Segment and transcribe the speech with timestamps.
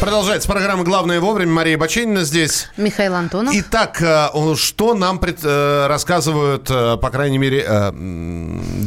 [0.00, 1.52] Продолжается программа «Главное вовремя».
[1.52, 2.68] Мария Баченина здесь.
[2.78, 3.52] Михаил Антонов.
[3.54, 7.60] Итак, э, что нам пред, э, рассказывают, э, по крайней мере,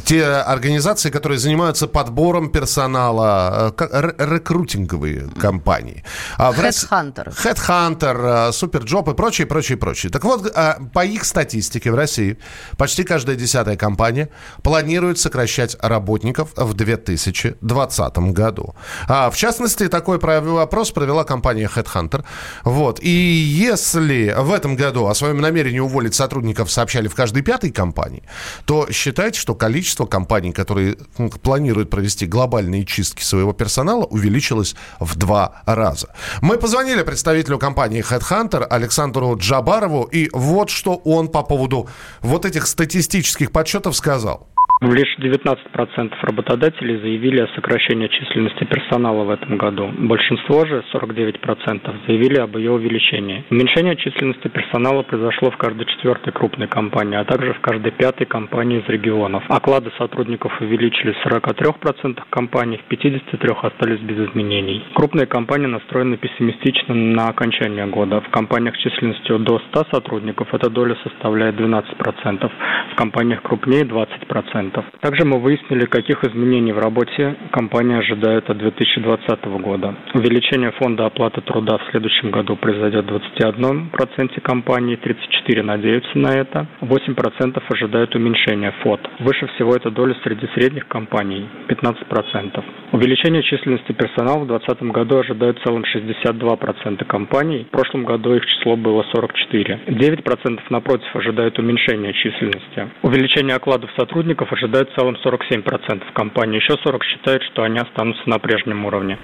[0.06, 6.04] те организации, которые занимаются подбором персонала, рекрутинговые компании?
[6.40, 7.32] Headhunter.
[7.44, 10.12] Headhunter, Superjob и прочее, прочее, прочее.
[10.12, 10.52] Так вот,
[10.94, 12.40] по их статистике в России
[12.76, 14.30] почти каждая десятая компания
[14.64, 18.74] планирует сокращать работников в 2020 году.
[19.08, 22.24] А, в частности, такой вопрос провела компания Headhunter.
[22.64, 23.00] Вот.
[23.02, 28.24] И если в этом году о своем намерении уволить сотрудников сообщали в каждой пятой компании,
[28.66, 30.96] то считайте, что количество компаний, которые
[31.42, 36.08] планируют провести глобальные чистки своего персонала, увеличилось в два раза.
[36.42, 41.90] Мы позвонили представителю компании Headhunter Александру Джабарову, и вот что он по поводу
[42.22, 44.53] вот этих статистических подсчетов сказал.
[44.84, 49.90] Лишь 19% работодателей заявили о сокращении численности персонала в этом году.
[49.98, 53.46] Большинство же, 49%, заявили об ее увеличении.
[53.50, 58.82] Уменьшение численности персонала произошло в каждой четвертой крупной компании, а также в каждой пятой компании
[58.82, 59.46] из регионов.
[59.48, 64.84] Оклады сотрудников увеличились в 43% компаний, в 53% остались без изменений.
[64.96, 68.20] Крупные компании настроены пессимистично на окончание года.
[68.20, 72.52] В компаниях численностью до 100 сотрудников эта доля составляет 12%,
[72.92, 74.73] в компаниях крупнее 20%.
[75.02, 79.96] Также мы выяснили, каких изменений в работе компания ожидает от 2020 года.
[80.14, 86.68] Увеличение фонда оплаты труда в следующем году произойдет в 21% компаний, 34% надеются на это,
[86.82, 89.00] 8% ожидают уменьшения ФОД.
[89.20, 92.64] Выше всего эта доля среди средних компаний– 15%.
[92.92, 98.46] Увеличение численности персонала в 2020 году ожидают в целом 62% компаний, в прошлом году их
[98.46, 99.88] число было 44%.
[99.88, 102.90] 9% напротив ожидают уменьшения численности.
[103.02, 106.58] Увеличение окладов сотрудников ожидают в целом 47% компаний.
[106.58, 109.20] Еще 40 считают, что они останутся на прежнем уровне.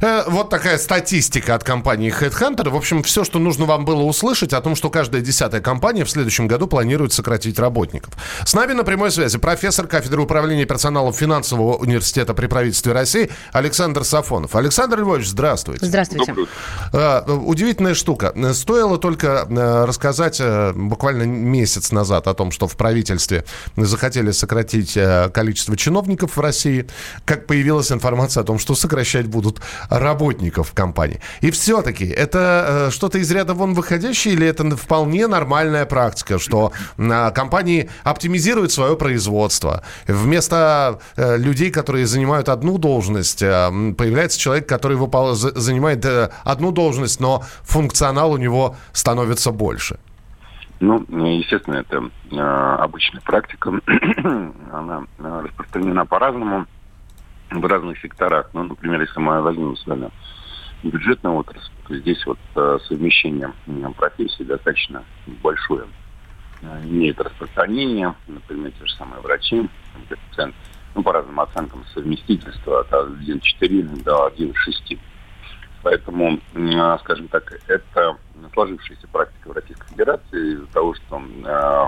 [0.00, 2.68] Э, вот такая статистика от компании Headhunter.
[2.70, 6.10] В общем, все, что нужно вам было услышать о том, что каждая десятая компания в
[6.10, 8.14] следующем году планирует сократить работников.
[8.44, 14.04] С нами на прямой связи профессор кафедры управления персоналом финансового университета при правительстве России Александр
[14.04, 14.54] Сафонов.
[14.56, 15.86] Александр Львович, здравствуйте.
[15.86, 16.34] Здравствуйте.
[16.92, 18.34] Э, удивительная штука.
[18.52, 20.40] Стоило только э, рассказать
[20.74, 23.44] буквально месяц назад о том, что в правительстве
[23.76, 24.73] захотели сократить
[25.32, 26.86] количество чиновников в России,
[27.24, 31.20] как появилась информация о том, что сокращать будут работников компании.
[31.40, 36.72] И все-таки это э, что-то из ряда вон выходящее или это вполне нормальная практика, что
[36.96, 39.82] э, компании оптимизируют свое производство.
[40.06, 46.72] Вместо э, людей, которые занимают одну должность, э, появляется человек, который выпол- занимает э, одну
[46.72, 49.98] должность, но функционал у него становится больше.
[50.80, 53.70] Ну, естественно, это э, обычная практика.
[54.72, 56.66] Она э, распространена по-разному
[57.50, 58.50] в разных секторах.
[58.52, 60.10] Ну, например, если мы возьмем с вами
[60.82, 63.52] бюджетную отрасль, то здесь вот э, совмещение
[63.96, 65.04] профессий достаточно
[65.42, 65.86] большое.
[66.62, 69.68] Э, имеет распространение, например, те же самые врачи,
[70.08, 70.54] коэффициент,
[70.94, 74.98] ну, по разным оценкам совместительства от 1,4 до 1,6.
[75.84, 78.16] Поэтому, э, скажем так, это
[78.54, 81.86] сложившаяся практика в Российской Федерации из-за того, что э,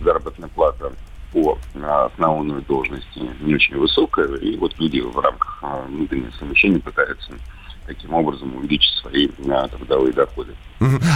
[0.00, 0.92] заработная плата
[1.32, 7.32] по основной должности не очень высокая, и вот люди в рамках внутреннего совмещения пытаются
[7.86, 10.54] таким образом увеличить свои трудовые доходы.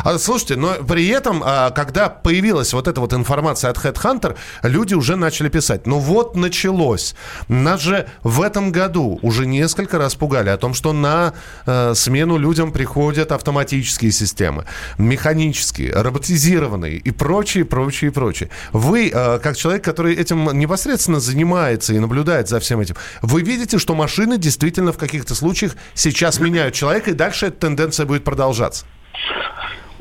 [0.05, 4.95] А, слушайте, но при этом, а, когда появилась вот эта вот информация от Headhunter, люди
[4.95, 7.15] уже начали писать, ну вот началось.
[7.49, 11.35] Нас же в этом году уже несколько раз пугали о том, что на
[11.67, 14.65] э, смену людям приходят автоматические системы,
[14.99, 18.51] механические, роботизированные и прочее, прочее, прочее.
[18.73, 23.79] Вы, э, как человек, который этим непосредственно занимается и наблюдает за всем этим, вы видите,
[23.79, 28.85] что машины действительно в каких-то случаях сейчас меняют человека, и дальше эта тенденция будет продолжаться?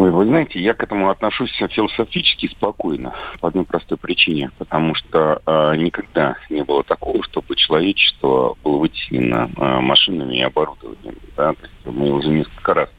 [0.01, 5.43] Ой, вы знаете, я к этому отношусь философически спокойно, по одной простой причине, потому что
[5.45, 11.15] э, никогда не было такого, чтобы человечество было вытеснено э, машинами и оборудованием.
[11.37, 11.53] Да?
[11.53, 12.89] То есть мы уже несколько раз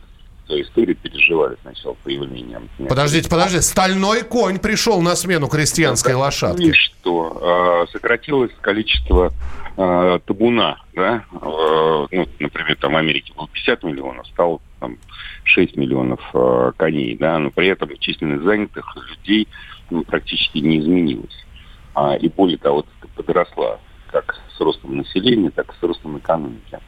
[0.45, 2.61] в своей истории переживали сначала появление...
[2.89, 6.63] Подождите, подождите, стальной конь пришел на смену крестьянской ну, лошадки.
[6.63, 7.85] И что?
[7.85, 9.33] Э, сократилось количество
[9.75, 11.25] табуна, да?
[11.33, 12.07] Ну,
[12.39, 14.99] например, там в Америке было 50 миллионов, стало там
[15.45, 19.47] 6 миллионов э, коней, да, но при этом численность занятых людей
[19.91, 21.47] ну, практически не изменилась.
[21.95, 22.85] А, и более того,
[23.15, 23.79] подросла
[24.11, 26.79] как с ростом населения, так и с ростом экономики.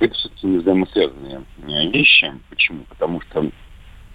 [0.00, 1.42] Это все-таки не взаимосвязанные
[1.92, 2.32] вещи.
[2.48, 2.84] Почему?
[2.88, 3.50] Потому что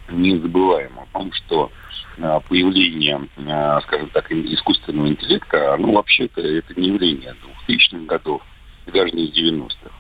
[0.10, 1.72] не забываем о том, что
[2.19, 7.36] а, появление, а, скажем так, искусственного интеллекта, оно вообще-то это не явление
[7.69, 8.42] 2000-х годов
[8.88, 9.92] даже не 90-х.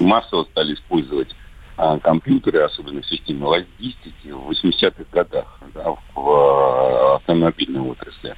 [0.00, 1.28] Массово стали использовать
[1.76, 8.34] компьютеры, особенно системы логистики, в 80-х годах да, в автомобильной отрасли.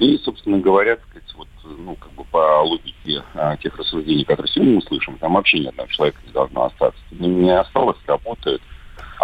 [0.00, 4.72] И, собственно говоря, сказать, вот, ну, как бы по логике а, тех рассуждений, которые сегодня
[4.72, 7.00] мы услышим, там вообще ни одного человека не должно остаться.
[7.12, 8.60] Не осталось, работают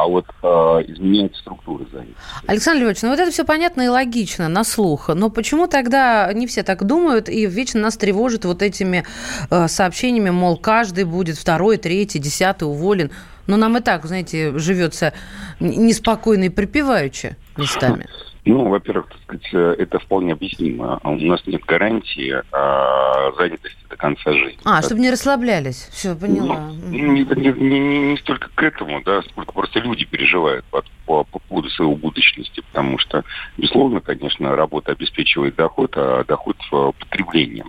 [0.00, 0.46] а вот э,
[0.88, 2.16] изменяется структура занятости.
[2.46, 6.46] Александр Львович, ну вот это все понятно и логично на слух, но почему тогда не
[6.46, 9.04] все так думают и вечно нас тревожат вот этими
[9.50, 13.10] э, сообщениями, мол, каждый будет второй, третий, десятый уволен.
[13.50, 15.12] Но нам и так, знаете, живется
[15.58, 18.06] неспокойно и припеваючи местами.
[18.44, 21.00] Ну, во-первых, так сказать, э, это вполне объяснимо.
[21.02, 24.60] У нас нет гарантии а, занятости до конца жизни.
[24.64, 24.82] А, да.
[24.82, 25.88] чтобы не расслаблялись.
[25.90, 26.70] Все, поняла.
[26.70, 31.24] Ну, не, не, не, не столько к этому, да, сколько просто люди переживают по, по,
[31.24, 33.24] по поводу своей будущности, потому что,
[33.58, 37.68] безусловно, конечно, работа обеспечивает доход, а доход потреблением.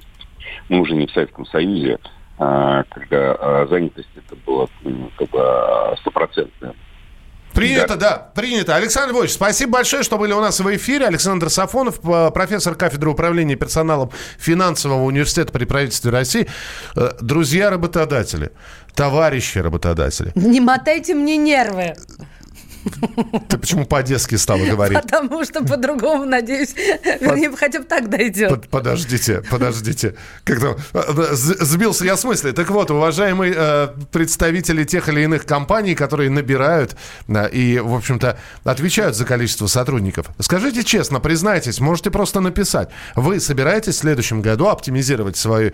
[0.69, 1.97] Мы уже не в Советском Союзе,
[2.41, 6.73] когда а, занятость это была ну, как бы стопроцентная.
[7.53, 8.09] Принято, да.
[8.11, 8.75] да, принято.
[8.75, 11.05] Александр Львович, спасибо большое, что были у нас в эфире.
[11.07, 11.99] Александр Сафонов,
[12.33, 14.09] профессор кафедры управления персоналом
[14.39, 16.47] финансового университета при правительстве России.
[16.95, 18.51] Э, друзья работодатели,
[18.95, 20.31] товарищи работодатели.
[20.35, 21.95] Не мотайте мне нервы.
[23.47, 25.01] Ты почему по-одесски стала говорить?
[25.01, 26.73] Потому что по-другому, надеюсь,
[27.19, 28.49] вернее, хотя бы так дойдет.
[28.49, 30.15] Под, подождите, подождите.
[30.43, 32.51] Как-то э, сбился я с мысли.
[32.51, 36.95] Так вот, уважаемые э, представители тех или иных компаний, которые набирают
[37.27, 40.27] э, и, в общем-то, отвечают за количество сотрудников.
[40.39, 42.89] Скажите честно, признайтесь, можете просто написать.
[43.15, 45.73] Вы собираетесь в следующем году оптимизировать свой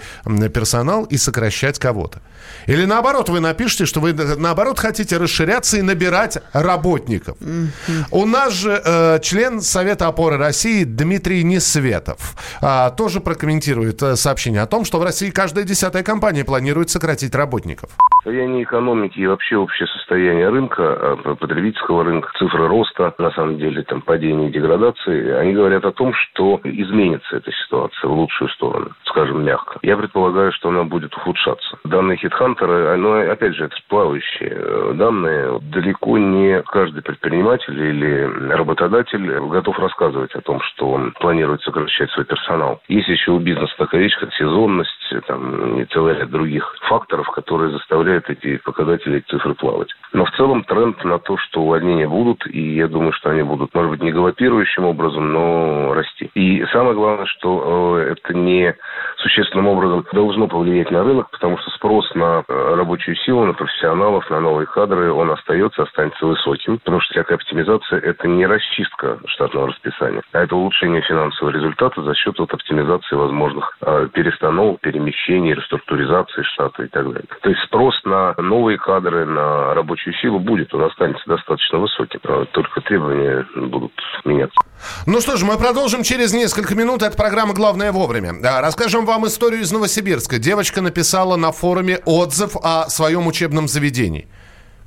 [0.54, 2.22] персонал и сокращать кого-то?
[2.66, 6.97] Или наоборот, вы напишите, что вы наоборот хотите расширяться и набирать работников.
[7.06, 8.08] Mm-hmm.
[8.12, 14.62] У нас же э, член Совета опоры России Дмитрий Несветов э, тоже прокомментирует э, сообщение
[14.62, 17.90] о том, что в России каждая десятая компания планирует сократить работников.
[18.24, 20.84] Состояние экономики и вообще общее состояние рынка,
[21.24, 25.92] э, потребительского рынка, цифры роста, на самом деле, там, падения и деградации, они говорят о
[25.92, 29.80] том, что изменится эта ситуация в лучшую сторону, скажем мягко.
[29.82, 31.78] Я предполагаю, что она будет ухудшаться.
[31.84, 35.60] Данные хитхантеры, ну, опять же, это плавающие э, данные.
[35.62, 42.26] Далеко не каждый предприниматель или работодатель готов рассказывать о том, что он планирует сокращать свой
[42.26, 42.80] персонал.
[42.88, 47.72] Есть еще у бизнеса такая вещь, как сезонность, там, и целый ряд других факторов, которые
[47.72, 49.90] заставляют эти показатели, эти цифры плавать.
[50.14, 53.74] Но в целом тренд на то, что увольнения будут, и я думаю, что они будут,
[53.74, 56.30] может быть, не галопирующим образом, но расти.
[56.36, 58.74] И самое главное, что э, это не
[59.18, 64.30] существенным образом должно повлиять на рынок, потому что спрос на э, рабочую силу, на профессионалов,
[64.30, 69.68] на новые кадры, он остается, останется высоким, потому что всякая оптимизация– это не расчистка штатного
[69.68, 76.44] расписания, а это улучшение финансового результата за счет вот оптимизации возможных э, перестановок, перемещений, реструктуризации
[76.44, 77.28] штата и так далее.
[77.42, 82.46] То есть спрос на новые кадры, на рабочую силу будет, он останется достаточно высоким, а
[82.46, 83.94] только требования будут
[84.26, 84.58] меняться.
[85.06, 87.02] Ну что ж, мы продолжим через несколько минут.
[87.02, 88.34] Это программа «Главное вовремя».
[88.62, 90.38] Расскажем вам историю из Новосибирска.
[90.38, 94.28] Девочка написала на форуме отзыв о своем учебном заведении.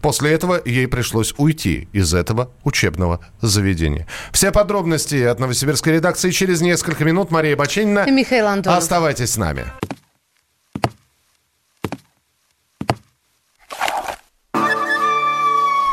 [0.01, 4.07] После этого ей пришлось уйти из этого учебного заведения.
[4.33, 7.31] Все подробности от новосибирской редакции через несколько минут.
[7.31, 8.05] Мария Баченина.
[8.07, 8.79] И Михаил Антонов.
[8.79, 9.67] Оставайтесь с нами.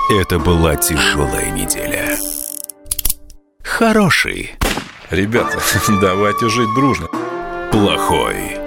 [0.10, 2.18] Это была тяжелая неделя.
[3.62, 4.56] Хороший.
[5.10, 5.60] Ребята,
[6.02, 7.08] давайте жить дружно.
[7.72, 8.67] Плохой.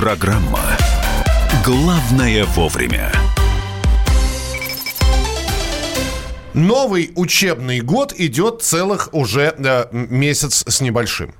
[0.00, 0.78] Программа
[1.62, 3.12] «Главное вовремя».
[6.54, 11.34] Новый учебный год идет целых уже э, месяц с небольшим.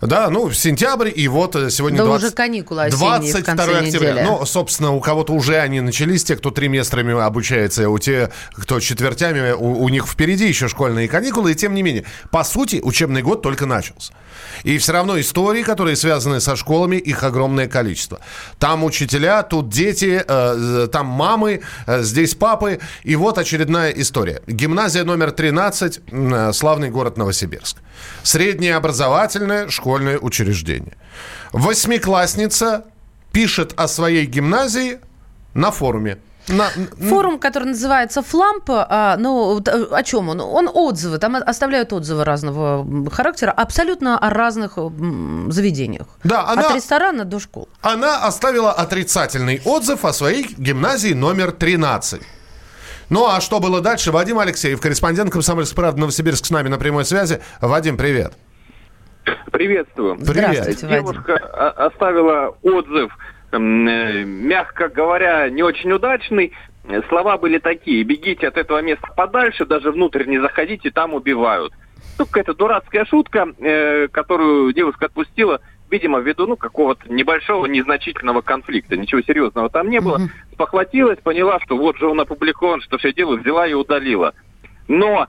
[0.00, 2.24] Да, ну, в сентябрь, и вот э, сегодня Да 20...
[2.26, 4.12] уже каникулы осенние в 22 конце октября.
[4.12, 4.24] недели.
[4.24, 9.52] Ну, собственно, у кого-то уже они начались, те, кто триместрами обучается, у те, кто четвертями,
[9.52, 13.42] у, у них впереди еще школьные каникулы, и тем не менее, по сути, учебный год
[13.42, 14.14] только начался.
[14.64, 18.20] И все равно истории, которые связаны со школами, их огромное количество.
[18.58, 22.80] Там учителя, тут дети, э, там мамы, э, здесь папы.
[23.02, 24.42] И вот очередная история.
[24.46, 27.76] Гимназия номер 13, м, э, славный город Новосибирск.
[28.22, 30.92] Среднее образовательное школьное учреждение.
[31.52, 32.84] Восьмиклассница
[33.32, 35.00] пишет о своей гимназии
[35.54, 36.18] на форуме.
[36.48, 36.70] На-
[37.08, 40.40] Форум, который называется «Фламп», а, ну, э, о чем он?
[40.40, 44.72] Он отзывы, там оставляют отзывы разного характера, абсолютно о разных
[45.48, 46.06] заведениях.
[46.24, 47.68] Да, она- От ресторана до школ.
[47.82, 52.22] Она оставила отрицательный отзыв о своей гимназии номер 13.
[53.10, 54.10] Ну а что было дальше?
[54.12, 57.40] Вадим Алексеев, корреспондент «Комсомольской правды» Новосибирск с нами на прямой связи.
[57.60, 58.32] Вадим, привет.
[59.52, 60.16] Приветствую.
[60.18, 61.02] Здравствуйте, Вадим.
[61.04, 63.16] Девушка о- оставила отзыв,
[63.52, 66.52] м, э, мягко говоря, не очень удачный.
[67.08, 71.72] Слова были такие: бегите от этого места подальше, даже внутрь не заходите, там убивают.
[72.18, 75.60] Ну, какая-то дурацкая шутка, э, которую девушка отпустила,
[75.90, 78.96] видимо, ввиду ну, какого-то небольшого, незначительного конфликта.
[78.96, 80.20] Ничего серьезного там не было.
[80.52, 84.34] Спохватилась, поняла, что вот же он опубликован, что я делаю, взяла и удалила.
[84.88, 85.28] Но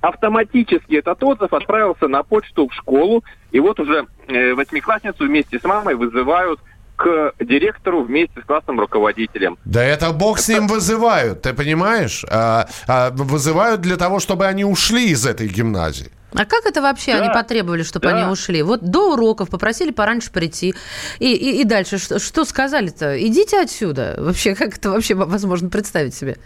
[0.00, 5.64] автоматически этот отзыв отправился на почту в школу, и вот уже э, восьмиклассницу вместе с
[5.64, 6.60] мамой вызывают
[6.96, 9.56] к директору вместе с классным руководителем.
[9.64, 12.26] Да это бог с ним вызывают, ты понимаешь?
[12.28, 16.10] А, а, вызывают для того, чтобы они ушли из этой гимназии.
[16.34, 18.16] А как это вообще Да, они потребовали, чтобы да.
[18.16, 18.62] они ушли?
[18.62, 20.74] Вот до уроков попросили пораньше прийти.
[21.18, 23.18] И, и, и дальше что, что сказали-то?
[23.26, 24.16] Идите отсюда.
[24.18, 26.36] Вообще, как это вообще возможно представить себе?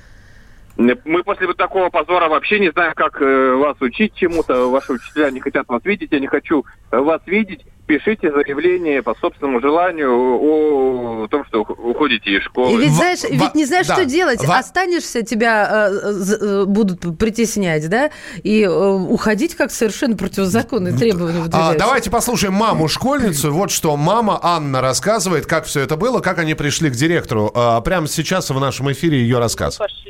[0.76, 4.70] Мы после вот такого позора вообще не знаем, как э, вас учить чему-то.
[4.70, 7.60] Ваши учителя не хотят вас видеть, я не хочу э, вас видеть.
[7.86, 12.80] Пишите заявление по собственному желанию о том, что ух- уходите из И школы.
[12.80, 13.94] ведь Во- знаешь, во- ведь не знаешь, да.
[13.96, 14.42] что делать.
[14.42, 18.10] Во- Останешься, тебя э, з- э, будут притеснять, да?
[18.42, 23.52] И э, уходить как совершенно противозаконные требования А, давайте послушаем маму-школьницу.
[23.52, 27.50] Вот что мама Анна рассказывает, как все это было, как они пришли к директору.
[27.54, 29.76] А, прямо сейчас в нашем эфире ее рассказ.
[29.76, 30.03] пошли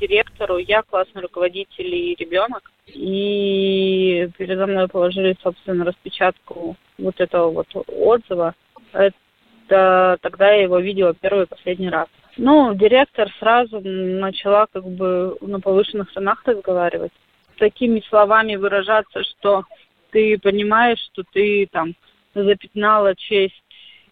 [0.00, 2.70] директору, я классный руководитель и ребенок.
[2.86, 8.54] И передо мной положили, собственно, распечатку вот этого вот отзыва.
[8.92, 12.08] Это тогда я его видела первый и последний раз.
[12.36, 17.12] Ну, директор сразу начала как бы на повышенных тонах разговаривать.
[17.58, 19.64] Такими словами выражаться, что
[20.10, 21.94] ты понимаешь, что ты там
[22.34, 23.62] запятнала честь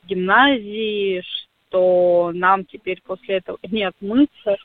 [0.04, 1.22] гимназии,
[1.68, 4.56] что нам теперь после этого не отмыться.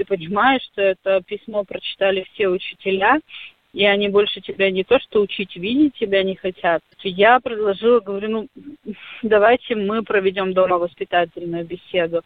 [0.00, 3.20] Ты понимаешь, что это письмо прочитали все учителя,
[3.74, 6.80] и они больше тебя не то что учить, видеть тебя не хотят.
[7.02, 12.22] Я предложила, говорю, ну, давайте мы проведем дома воспитательную беседу.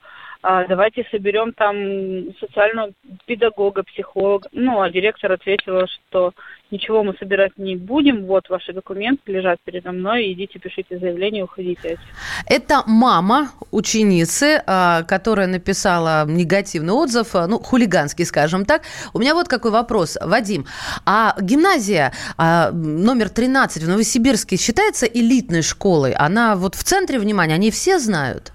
[0.46, 2.92] А, давайте соберем там социального
[3.24, 4.46] педагога, психолога.
[4.52, 6.34] Ну, а директор ответила, что
[6.70, 11.98] ничего мы собирать не будем, вот ваши документы лежат передо мной, идите, пишите заявление, уходите.
[12.46, 18.82] Это мама ученицы, а, которая написала негативный отзыв, а, ну, хулиганский, скажем так.
[19.14, 20.66] У меня вот какой вопрос, Вадим.
[21.06, 26.12] А гимназия номер 13 в Новосибирске считается элитной школой?
[26.12, 28.53] Она вот в центре внимания, они все знают?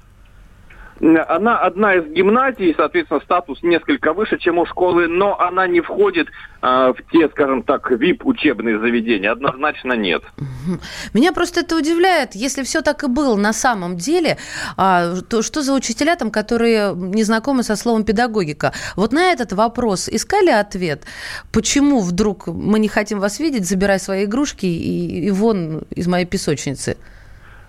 [1.01, 6.27] Она одна из гимназий, соответственно, статус несколько выше, чем у школы, но она не входит
[6.61, 9.31] а, в те, скажем так, VIP-учебные заведения.
[9.31, 10.23] Однозначно нет.
[11.13, 12.35] Меня просто это удивляет.
[12.35, 14.37] Если все так и было на самом деле,
[14.75, 18.73] а, то что за учителя там, которые не знакомы со словом педагогика?
[18.97, 21.05] Вот на этот вопрос искали ответ.
[21.53, 26.25] Почему вдруг мы не хотим вас видеть, забирай свои игрушки и, и вон из моей
[26.25, 26.97] песочницы?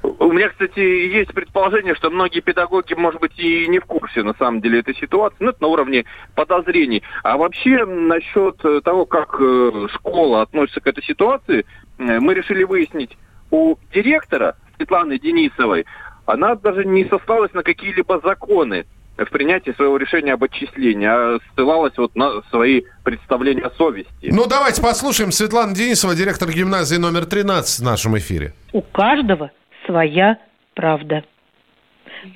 [0.02, 4.34] У меня, кстати, есть предположение, что многие педагоги, может быть, и не в курсе, на
[4.34, 5.36] самом деле, этой ситуации.
[5.40, 7.02] Ну, это на уровне подозрений.
[7.22, 11.66] А вообще, насчет э, того, как э, школа относится к этой ситуации,
[11.98, 13.16] э, мы решили выяснить
[13.50, 15.84] у директора Светланы Денисовой.
[16.24, 18.86] Она даже не сослалась на какие-либо законы
[19.18, 24.30] в принятии своего решения об отчислении, а ссылалась вот на свои представления о совести.
[24.32, 28.54] Ну, давайте послушаем Светлана Денисова, директор гимназии номер 13 в нашем эфире.
[28.72, 29.50] У каждого
[29.90, 30.38] своя
[30.74, 31.24] правда.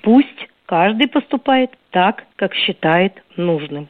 [0.02, 3.88] Пусть каждый поступает так, как считает нужным.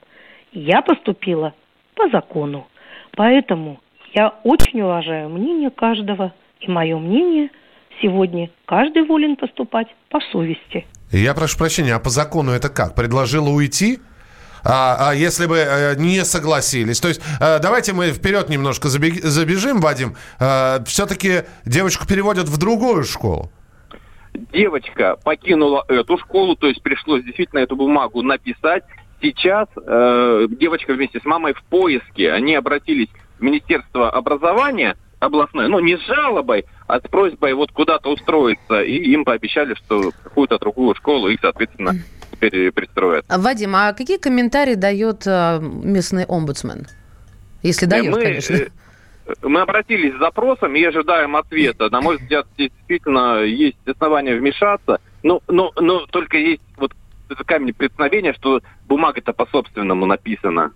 [0.53, 1.55] Я поступила
[1.95, 2.69] по закону.
[3.17, 3.81] Поэтому
[4.13, 6.35] я очень уважаю мнение каждого.
[6.61, 7.51] И мое мнение
[8.03, 10.87] сегодня каждый волен поступать по совести.
[11.11, 12.95] Я прошу прощения, а по закону это как?
[12.95, 13.99] Предложила уйти?
[14.65, 17.01] А, а если бы э, не согласились?
[17.01, 20.17] То есть э, давайте мы вперед немножко забежим, Вадим.
[20.41, 23.51] Э, все-таки девочку переводят в другую школу.
[24.53, 28.83] Девочка покинула эту школу, то есть пришлось действительно эту бумагу написать.
[29.23, 32.33] Сейчас э, девочка вместе с мамой в поиске.
[32.33, 38.11] Они обратились в Министерство образования областное, ну не с жалобой, а с просьбой вот куда-то
[38.11, 38.83] устроиться.
[38.83, 41.93] И им пообещали, что какую-то другую школу их, соответственно,
[42.35, 43.25] теперь пристроят.
[43.29, 46.87] Вадим, а какие комментарии дает э, местный омбудсмен?
[47.63, 48.55] Если дает, мы, конечно.
[48.55, 48.69] э,
[49.43, 51.89] Мы обратились с запросом и ожидаем ответа.
[51.91, 55.01] На мой взгляд, действительно есть основания вмешаться.
[55.23, 56.93] Но, но, но только есть вот
[57.47, 60.73] камень преткновения, что бумага-то по собственному написана.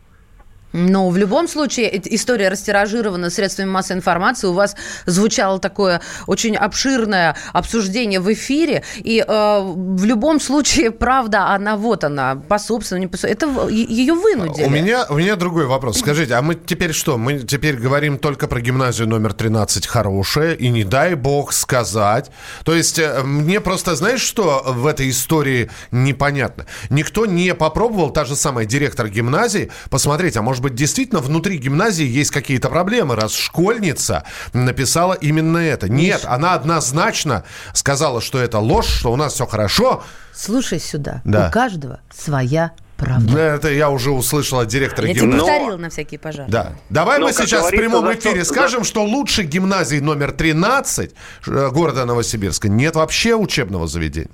[0.72, 4.48] Но в любом случае история растиражирована средствами массовой информации.
[4.48, 8.82] У вас звучало такое очень обширное обсуждение в эфире.
[8.96, 13.68] И э, в любом случае, правда, она вот она, по собственному, не по собственному.
[13.68, 14.64] Это ее вынудили.
[14.64, 15.98] У меня, у меня другой вопрос.
[15.98, 17.16] Скажите, а мы теперь что?
[17.16, 22.30] Мы теперь говорим только про гимназию номер 13 хорошая, и не дай бог сказать.
[22.64, 26.66] То есть э, мне просто, знаешь, что в этой истории непонятно?
[26.90, 32.06] Никто не попробовал, та же самая директор гимназии, посмотреть, а может быть действительно внутри гимназии
[32.06, 35.88] есть какие-то проблемы, раз школьница написала именно это.
[35.88, 40.02] Нет, она однозначно сказала, что это ложь, что у нас все хорошо.
[40.32, 41.20] Слушай сюда.
[41.24, 41.48] Да.
[41.48, 43.32] У каждого своя правда.
[43.32, 45.40] Да, Это я уже услышал от директора Я тебе гимназии.
[45.46, 46.46] повторила на всякий пожар.
[46.48, 46.72] Да.
[46.90, 51.12] Давай Но, мы как сейчас в прямом эфире что- скажем, что лучше гимназии номер 13
[51.46, 54.30] э, города Новосибирска нет вообще учебного заведения.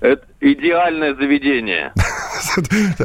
[0.00, 1.92] Это идеальное заведение.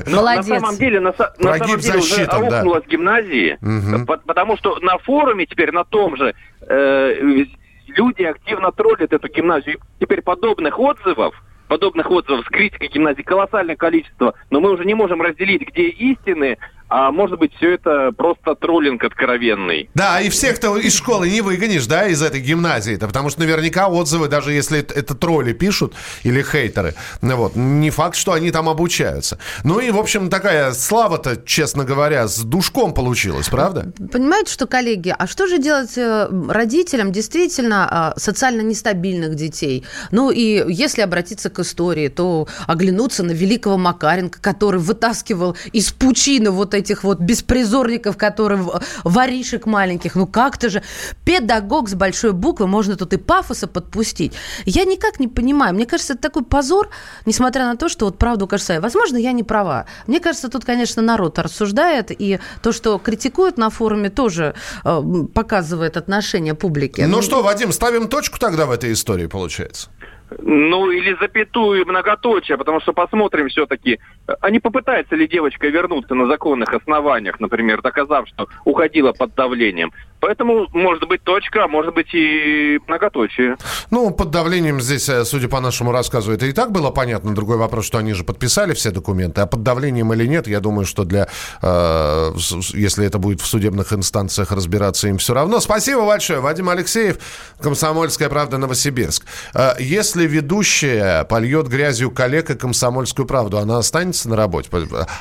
[0.07, 0.47] Молодец.
[0.47, 2.57] На самом деле, на, на самом деле уже засчитан, да.
[2.57, 3.57] аукнулась гимназии,
[4.05, 6.33] по- потому что на форуме теперь, на том же,
[6.67, 7.45] э,
[7.87, 9.75] люди активно троллят эту гимназию.
[9.75, 11.35] И теперь подобных отзывов,
[11.67, 16.57] подобных отзывов с критикой гимназии колоссальное количество, но мы уже не можем разделить, где истины,
[16.95, 19.89] а может быть все это просто троллинг откровенный.
[19.95, 23.87] Да, и всех, кто из школы не выгонишь, да, из этой гимназии-то, потому что наверняка
[23.87, 28.51] отзывы, даже если это, это тролли пишут или хейтеры, ну вот, не факт, что они
[28.51, 29.39] там обучаются.
[29.63, 33.91] Ну и, в общем, такая слава-то, честно говоря, с душком получилась, правда?
[34.11, 39.83] Понимаете, что, коллеги, а что же делать э, родителям действительно а, социально нестабильных детей?
[40.11, 46.51] Ну и если обратиться к истории, то оглянуться на великого Макаренко, который вытаскивал из пучины
[46.51, 48.63] вот этих вот беспризорников, которые
[49.03, 50.15] воришек маленьких.
[50.15, 50.83] Ну как-то же
[51.25, 54.33] педагог с большой буквы, можно тут и пафоса подпустить.
[54.65, 55.73] Я никак не понимаю.
[55.73, 56.89] Мне кажется, это такой позор,
[57.25, 59.85] несмотря на то, что вот правду кажется, возможно, я не права.
[60.07, 64.53] Мне кажется, тут, конечно, народ рассуждает, и то, что критикуют на форуме, тоже
[64.83, 65.03] э,
[65.33, 67.01] показывает отношение публики.
[67.01, 69.89] Ну что, Вадим, ставим точку тогда в этой истории, получается?
[70.39, 73.99] Ну, или запятую многоточие, потому что посмотрим все-таки,
[74.41, 79.91] а не попытается ли девочка вернуться на законных основаниях, например, доказав, что уходила под давлением.
[80.23, 83.57] Поэтому может быть точка, а может быть и многоточие.
[83.91, 87.35] Ну, под давлением здесь, э, судя по нашему рассказу, это и так было понятно.
[87.35, 89.41] Другой вопрос, что они же подписали все документы.
[89.41, 91.27] А под давлением или нет, я думаю, что для,
[91.61, 92.31] э,
[92.73, 95.59] если это будет в судебных инстанциях разбираться, им все равно.
[95.59, 96.39] Спасибо большое.
[96.39, 97.17] Вадим Алексеев,
[97.59, 99.25] Комсомольская правда, Новосибирск.
[99.53, 104.69] Э, если ведущая польет грязью коллег и Комсомольскую правду, она останется на работе?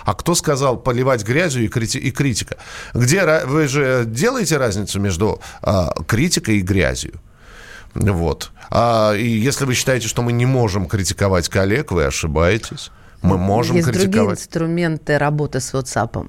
[0.05, 2.57] А кто сказал поливать грязью и, крити- и критика?
[2.95, 7.21] Где, вы же делаете разницу между э, критикой и грязью?
[7.95, 8.53] Вот.
[8.71, 12.91] А, если вы считаете, что мы не можем критиковать коллег, вы ошибаетесь.
[13.21, 14.39] Мы можем Есть другие критиковать.
[14.41, 16.29] инструменты работы с WhatsApp.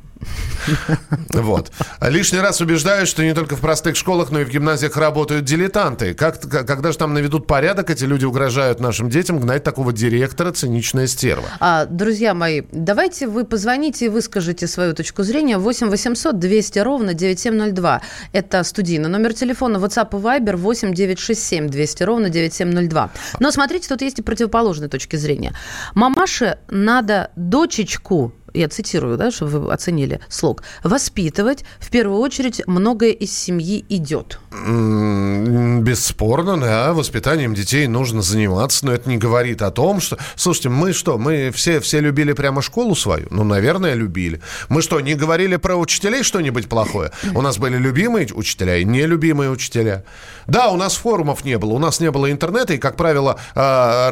[1.33, 1.71] Вот.
[2.01, 6.13] Лишний раз убеждаюсь, что не только в простых школах, но и в гимназиях работают дилетанты.
[6.13, 11.07] Как, когда же там наведут порядок, эти люди угрожают нашим детям, гнать такого директора циничная
[11.07, 11.47] стерва.
[11.59, 15.57] А, друзья мои, давайте вы позвоните и выскажите свою точку зрения.
[15.57, 18.01] 8 800 200 ровно 9702.
[18.31, 23.11] Это студийный номер телефона WhatsApp и Viber 8 967 200 ровно 9702.
[23.39, 25.53] Но смотрите, тут есть и противоположные точки зрения.
[25.95, 33.11] Мамаше надо дочечку я цитирую, да, чтобы вы оценили слог, воспитывать, в первую очередь, многое
[33.11, 34.39] из семьи идет.
[34.51, 40.17] Бесспорно, да, воспитанием детей нужно заниматься, но это не говорит о том, что...
[40.35, 43.27] Слушайте, мы что, мы все, все любили прямо школу свою?
[43.29, 44.41] Ну, наверное, любили.
[44.69, 47.11] Мы что, не говорили про учителей что-нибудь плохое?
[47.33, 50.03] У нас были любимые учителя и нелюбимые учителя.
[50.47, 54.11] Да, у нас форумов не было, у нас не было интернета, и, как правило, а,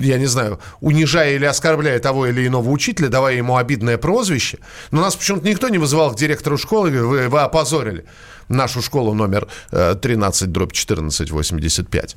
[0.00, 4.58] я не знаю, унижая или оскорбляя того или иного учителя, давая ему обидное прозвище,
[4.90, 8.04] но нас почему-то никто не вызывал к директору школы и говорил, вы, вы опозорили
[8.48, 12.16] нашу школу номер э, 13, дробь 14, 85.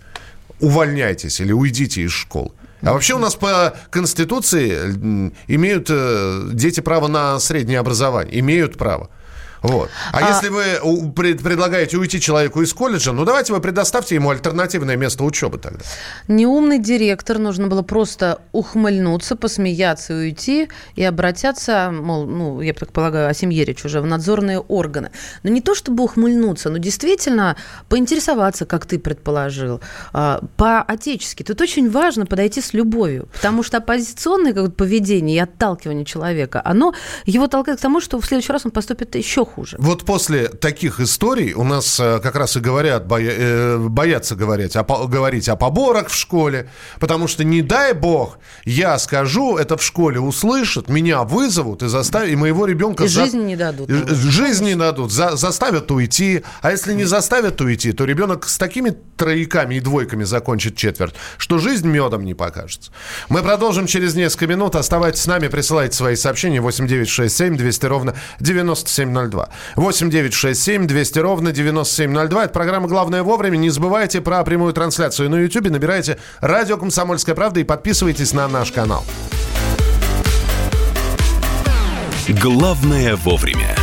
[0.60, 2.52] Увольняйтесь или уйдите из школы.
[2.82, 8.39] А вообще у нас по Конституции имеют э, дети право на среднее образование.
[8.39, 9.10] Имеют право.
[9.65, 9.89] Вот.
[10.12, 14.95] А, а если вы предлагаете уйти человеку из колледжа, ну давайте вы предоставьте ему альтернативное
[14.95, 15.84] место учебы тогда.
[16.28, 22.91] Неумный директор, нужно было просто ухмыльнуться, посмеяться и уйти, и обратятся, мол, ну, я так
[22.91, 25.12] полагаю, о семье речь уже, в надзорные органы.
[25.43, 27.56] Но не то чтобы ухмыльнуться, но действительно
[27.89, 29.82] поинтересоваться, как ты предположил,
[30.13, 31.43] а, по-отечески.
[31.43, 36.93] Тут очень важно подойти с любовью, потому что оппозиционное поведение и отталкивание человека, оно
[37.25, 39.78] его толкает к тому, что в следующий раз он поступит еще хуже хуже.
[39.80, 44.76] Вот после таких историй у нас э, как раз и говорят, боя, э, боятся говорить
[44.76, 49.84] о, говорить о поборах в школе, потому что не дай бог, я скажу, это в
[49.84, 53.06] школе услышат, меня вызовут и заставят, и моего ребенка...
[53.06, 53.22] И за...
[53.22, 53.89] жизни не дадут.
[53.89, 55.36] Жизни не дадут, за...
[55.36, 56.44] заставят уйти.
[56.62, 61.58] А если не заставят уйти, то ребенок с такими трояками и двойками закончит четверть, что
[61.58, 62.91] жизнь медом не покажется.
[63.30, 64.76] Мы продолжим через несколько минут.
[64.76, 69.44] Оставайтесь с нами, присылайте свои сообщения 8967 200 ровно 9702.
[69.75, 72.45] 8 9 6 7 200 ровно 9702.
[72.45, 73.58] Это программа «Главное вовремя».
[73.58, 75.69] Не забывайте про прямую трансляцию на YouTube.
[75.69, 79.03] Набирайте «Радио Комсомольская правда» и подписывайтесь на наш канал.
[82.27, 83.75] Главное вовремя.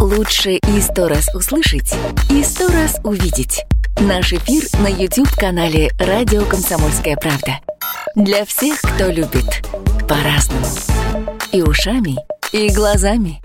[0.00, 1.94] Лучше и сто раз услышать,
[2.30, 3.64] и сто раз увидеть.
[4.00, 7.58] Наш эфир на YouTube-канале «Радио Комсомольская правда».
[8.14, 9.62] Для всех, кто любит
[10.08, 10.66] по-разному.
[11.52, 12.16] И ушами,
[12.52, 13.40] и глазами.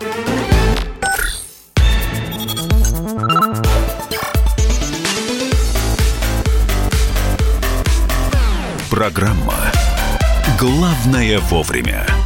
[8.89, 9.71] Программа
[10.59, 12.22] «Главное вовремя».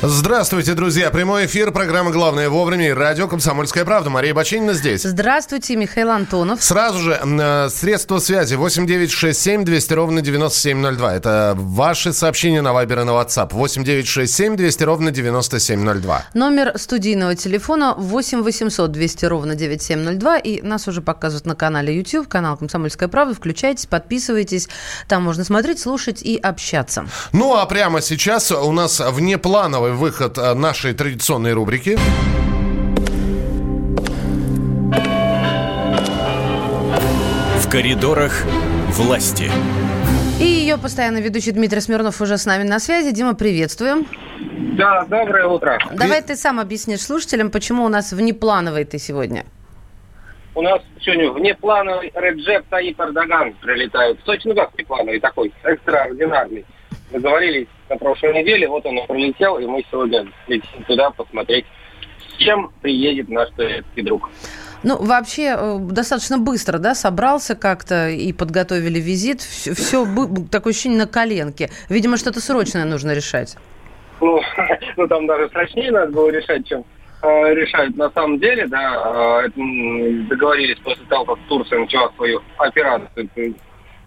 [0.00, 1.10] Здравствуйте, друзья.
[1.10, 4.10] Прямой эфир, программа «Главное вовремя» и радио «Комсомольская правда».
[4.10, 5.02] Мария Бачинина здесь.
[5.02, 6.62] Здравствуйте, Михаил Антонов.
[6.62, 11.14] Сразу же э, средства связи 8967 200 ровно 9702.
[11.16, 13.48] Это ваши сообщения на Вайбер и на WhatsApp.
[13.50, 16.26] 8967 200 ровно 9702.
[16.32, 20.38] Номер студийного телефона 8 800 200 ровно 9702.
[20.38, 23.34] И нас уже показывают на канале YouTube, канал «Комсомольская правда».
[23.34, 24.68] Включайтесь, подписывайтесь.
[25.08, 27.08] Там можно смотреть, слушать и общаться.
[27.32, 31.98] Ну, а прямо сейчас у нас внеплановый выход э, нашей традиционной рубрики.
[37.58, 38.44] В коридорах
[38.88, 39.50] власти.
[40.40, 43.10] И ее постоянно ведущий Дмитрий Смирнов уже с нами на связи.
[43.10, 44.06] Дима, приветствуем.
[44.76, 45.78] Да, доброе утро.
[45.92, 49.44] Давай ты, ты сам объяснишь слушателям, почему у нас внеплановый ты сегодня.
[50.54, 54.18] У нас сегодня внеплановый Реджеп Таип Эрдоган прилетает.
[54.24, 56.64] Точно как внеплановый такой, экстраординарный
[57.10, 61.66] договорились на прошлой неделе, вот он прилетел, и мы сегодня летим туда посмотреть,
[62.28, 64.30] с чем приедет наш турецкий друг.
[64.84, 69.40] Ну, вообще, э, достаточно быстро, да, собрался как-то и подготовили визит.
[69.40, 70.06] Все, все
[70.50, 71.70] такое ощущение на коленке.
[71.88, 73.56] Видимо, что-то срочное нужно решать.
[74.20, 74.40] Ну,
[74.96, 76.84] ну там даже срочнее надо было решать, чем
[77.22, 79.42] э, решают на самом деле, да.
[79.44, 79.48] Э,
[80.28, 83.28] договорились после того, как Турция начала свою операцию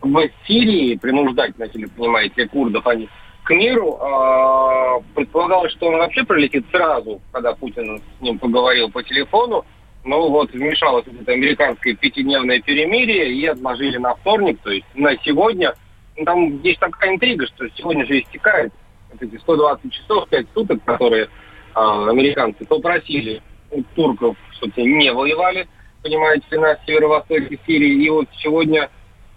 [0.01, 3.07] в Сирии принуждать начали, понимаете, курдов, они
[3.51, 3.99] к миру.
[3.99, 9.65] Э, предполагалось, что он вообще прилетит сразу, когда Путин с ним поговорил по телефону.
[10.03, 15.75] Но вот вмешалось это американское пятидневное перемирие и отложили на вторник, то есть на сегодня.
[16.17, 18.73] Ну, там есть такая интрига, что сегодня же истекает
[19.11, 21.27] вот эти 120 часов, 5 суток, которые э,
[21.75, 24.37] американцы попросили у турков,
[24.75, 25.67] те не воевали,
[26.01, 28.05] понимаете, на северо-востоке Сирии.
[28.05, 28.89] И вот сегодня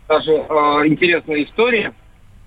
[0.09, 1.93] даже э, интересная история.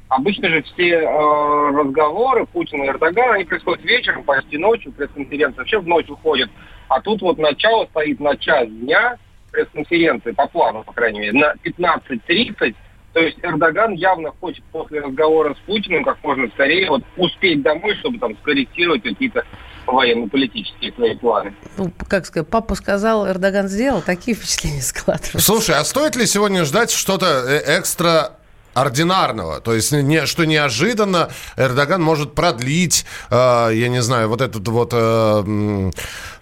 [0.09, 5.79] Обычно же все э, разговоры Путина и Эрдогана, они происходят вечером, почти ночью, пресс-конференция вообще
[5.79, 6.49] в ночь уходит.
[6.87, 9.17] А тут вот начало стоит на час дня
[9.51, 12.75] пресс-конференции, по плану, по крайней мере, на 15.30.
[13.13, 17.95] То есть Эрдоган явно хочет после разговора с Путиным как можно скорее вот успеть домой,
[17.95, 19.43] чтобы там скорректировать какие-то
[19.87, 21.53] военно-политические свои планы.
[21.77, 25.39] Ну, как сказать, папа сказал, Эрдоган сделал, такие впечатления складываются.
[25.39, 28.36] Слушай, а стоит ли сегодня ждать что-то э, экстра
[28.77, 29.59] ординарного.
[29.59, 34.91] То есть, не, что неожиданно Эрдоган может продлить, э, я не знаю, вот этот вот
[34.93, 35.91] э,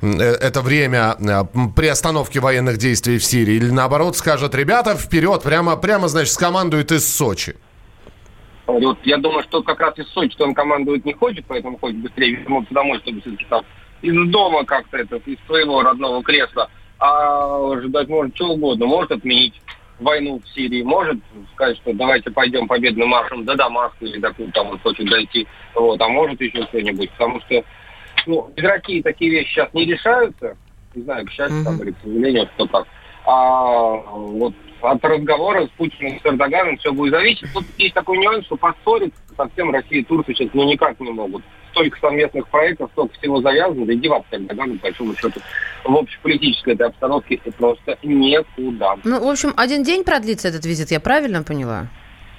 [0.02, 1.44] э, это время э,
[1.76, 3.56] приостановки военных действий в Сирии.
[3.56, 7.56] Или наоборот скажет, ребята, вперед, прямо, прямо значит, скомандует из Сочи.
[8.68, 12.36] Вот, я думаю, что как раз из Сочи он командует не хочет, поэтому хочет быстрее
[12.36, 13.64] вернуться домой, чтобы все-таки там
[14.02, 16.70] из дома как-то это, из своего родного кресла.
[17.00, 18.86] А ждать может что угодно.
[18.88, 19.62] Может отменить
[20.00, 21.18] войну в Сирии, может
[21.54, 25.48] сказать, что давайте пойдем победным маршем до Дамаска или до там он хочет дойти.
[25.74, 27.12] Вот, а может еще что-нибудь.
[27.12, 27.64] Потому что
[28.26, 30.58] ну, из России такие вещи сейчас не решаются.
[30.94, 32.88] Не знаю, к счастью, там, или к сожалению, что так.
[33.26, 34.54] А вот
[34.86, 37.52] от разговора с Путиным, с Эрдоганом все будет зависеть.
[37.54, 41.44] Тут есть такой нюанс, что поссориться совсем Россия и Турция сейчас ну, никак не могут.
[41.72, 45.42] Столько совместных проектов, столько всего завязано, да и деваться Эрдогану, большому счету,
[45.84, 48.98] в общеполитической этой обстановке просто некуда.
[49.04, 51.88] Ну, в общем, один день продлится этот визит, я правильно поняла?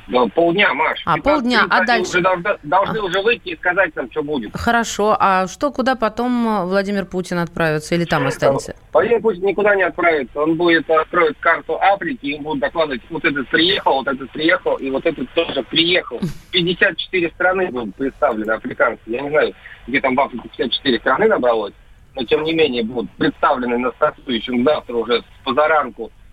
[0.08, 1.02] Да, полдня, Маш.
[1.04, 2.10] А, полдня, а дальше?
[2.10, 3.02] Уже должны, должны а.
[3.02, 4.56] уже выйти и сказать нам, что будет.
[4.56, 8.76] Хорошо, а что, куда потом э, Владимир Путин отправится или там останется?
[8.92, 10.40] Владимир Путин никуда не отправится.
[10.40, 14.90] Он будет откроет карту Африки и будет докладывать, вот этот приехал, вот этот приехал, и
[14.90, 16.20] вот этот тоже приехал.
[16.52, 19.02] 54 страны будут представлены, африканцы.
[19.06, 19.54] Я не знаю,
[19.86, 21.74] где там в Африке 54 страны набралось,
[22.14, 26.25] но тем не менее будут представлены на стартующем завтра уже с позаранку э,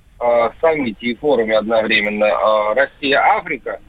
[0.62, 3.80] саммите и форуме одновременно э, Россия-Африка,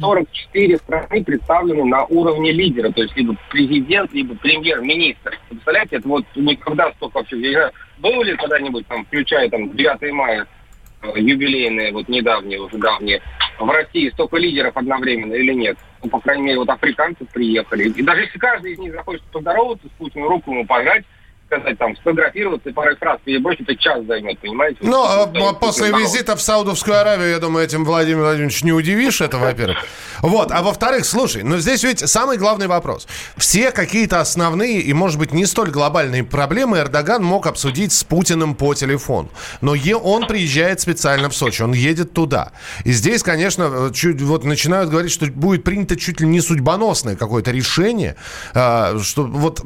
[0.00, 5.38] 44 страны представлены на уровне лидера, то есть либо президент, либо премьер-министр.
[5.48, 7.72] Представляете, это вот никогда столько вообще...
[7.98, 10.46] Было ли когда-нибудь, там, включая там 9 мая,
[11.02, 13.22] э, юбилейные, вот недавние, уже давние,
[13.58, 15.78] в России столько лидеров одновременно или нет?
[16.02, 17.88] Ну, по крайней мере, вот африканцы приехали.
[17.88, 21.04] И даже если каждый из них захочет поздороваться с Путиным, руку ему пожать,
[21.50, 24.78] сказать, там, сфотографироваться и парой фраз перебросить, это час займет, понимаете?
[24.82, 29.38] Ну, а после визита в Саудовскую Аравию, я думаю, этим Владимир Владимирович не удивишь, это
[29.38, 29.78] во-первых.
[30.20, 33.08] Вот, а во-вторых, слушай, ну здесь ведь самый главный вопрос.
[33.36, 38.54] Все какие-то основные и, может быть, не столь глобальные проблемы Эрдоган мог обсудить с Путиным
[38.54, 39.30] по телефону.
[39.60, 42.52] Но он приезжает специально в Сочи, он едет туда.
[42.84, 47.50] И здесь, конечно, чуть, вот начинают говорить, что будет принято чуть ли не судьбоносное какое-то
[47.50, 48.16] решение,
[48.54, 49.62] а, что вот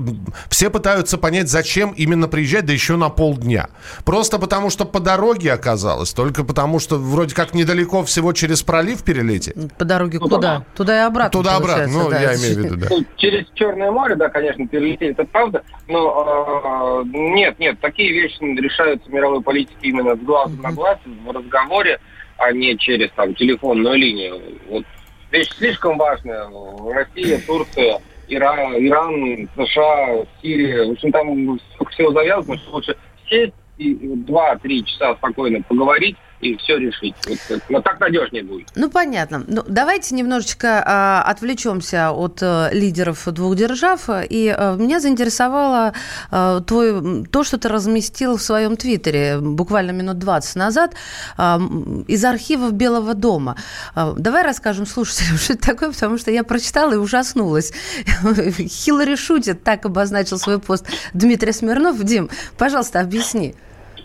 [0.49, 3.69] все пытаются понять, зачем зачем именно приезжать, да еще на полдня.
[4.05, 9.03] Просто потому, что по дороге оказалось, только потому, что вроде как недалеко всего через пролив
[9.03, 9.55] перелететь.
[9.77, 10.39] По дороге ну, куда?
[10.39, 10.67] Да.
[10.77, 11.31] Туда и обратно.
[11.31, 12.21] Туда обратно, ну, да.
[12.21, 12.87] я имею в виду, да.
[12.91, 18.37] Ну, через Черное море, да, конечно, перелететь, это правда, но э, нет, нет, такие вещи
[18.41, 21.99] решаются в мировой политике именно с глазу на глаз, в разговоре,
[22.39, 24.41] а не через там телефонную линию.
[24.69, 24.85] Вот
[25.33, 26.49] вещь слишком важная.
[26.93, 30.87] Россия, Турция, Иран, Иран, США, Сирия.
[30.87, 32.97] В общем, там столько всего завязано, что лучше
[33.29, 37.14] сесть и два-три часа спокойно поговорить, и все решить.
[37.27, 38.68] Вот, но так надежнее будет.
[38.75, 39.44] Ну, понятно.
[39.47, 44.09] Ну, давайте немножечко а, отвлечемся от а, лидеров двух держав.
[44.29, 45.94] И а, меня заинтересовало
[46.31, 50.94] а, твой, то, что ты разместил в своем твиттере буквально минут 20 назад
[51.37, 51.61] а,
[52.09, 53.57] из архивов Белого дома.
[53.94, 57.73] А, давай расскажем слушателям, что это такое, потому что я прочитала и ужаснулась.
[58.59, 62.03] Хиллари шутит, так обозначил свой пост Дмитрий Смирнов.
[62.03, 63.55] Дим, пожалуйста, объясни.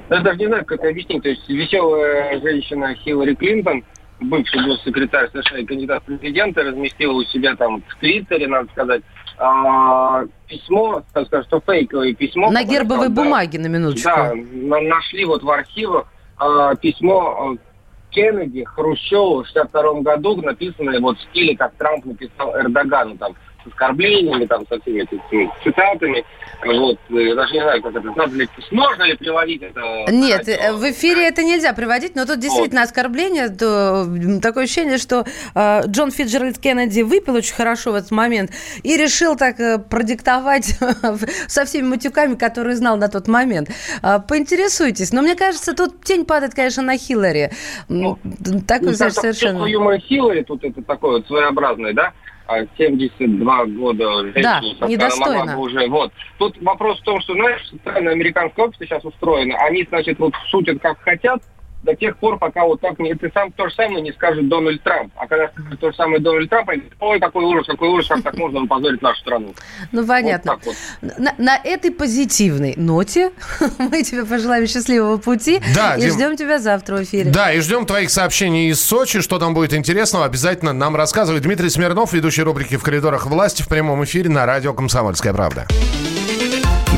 [0.10, 1.24] Я даже не знаю, как объяснить.
[1.24, 3.84] То есть веселая женщина Хиллари Клинтон,
[4.20, 9.02] бывший госсекретарь США и кандидат в президенты, разместила у себя там в Твиттере, надо сказать,
[9.38, 12.52] а, письмо, так сказать, что фейковое письмо.
[12.52, 14.10] На гербовой да, бумаге, на минуточку.
[14.10, 17.70] Да, нашли вот в архивах а, письмо а,
[18.12, 23.68] Кеннеди Хрущеву в 62 году, написанное вот в стиле, как Трамп написал Эрдогану там с
[23.68, 26.26] оскорблениями, там, со всеми этими цитатами.
[26.66, 30.12] Вот, я даже не знаю, как это, надо ли, можно ли приводить это?
[30.12, 30.76] Нет, радио?
[30.76, 32.90] в эфире это нельзя приводить, но тут действительно вот.
[32.90, 34.06] оскорбление, то,
[34.42, 38.52] такое ощущение, что э, Джон Фиджеральд Кеннеди выпил очень хорошо в этот момент
[38.84, 40.78] и решил так э, продиктовать
[41.48, 43.70] со всеми матюками, которые знал на тот момент.
[44.04, 47.52] Э, поинтересуйтесь, но мне кажется, тут тень падает, конечно, на Хиллари.
[47.88, 48.20] Ну,
[48.68, 49.66] такой, ну, знаешь, совершенно...
[49.66, 52.12] Юмор Хиллари тут это такой вот своеобразный, да?
[52.78, 55.58] 72 года женщине, да, недостойно.
[55.58, 55.88] уже.
[55.88, 56.12] Вот.
[56.38, 59.56] Тут вопрос в том, что, знаешь, странно американское общество сейчас устроено.
[59.60, 61.42] Они, значит, вот шутят как хотят,
[61.84, 64.82] до тех пор, пока вот так не, ты сам то же самое не скажет Дональд
[64.84, 65.12] Трамп.
[65.16, 68.22] А когда скажет то же самое Дональд Трамп, они ой, какой ужас, какой ужас, как
[68.24, 69.54] так можно позорить нашу страну.
[69.92, 70.60] Ну, понятно.
[70.64, 71.20] Вот вот.
[71.20, 73.32] На, на этой позитивной ноте
[73.78, 76.12] мы тебе пожелаем счастливого пути да, и Дим...
[76.12, 77.32] ждем тебя завтра в эфире.
[77.32, 81.40] Да, и ждем твоих сообщений из Сочи, что там будет интересного, обязательно нам рассказывай.
[81.40, 85.68] Дмитрий Смирнов, ведущий рубрики «В коридорах власти» в прямом эфире на радио «Комсомольская правда».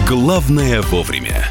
[0.07, 1.49] Главное вовремя.